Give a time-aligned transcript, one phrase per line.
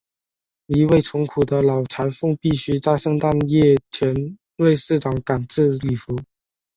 [0.65, 6.15] 一位穷苦的老裁缝必须在圣诞夜前为市长赶制礼服。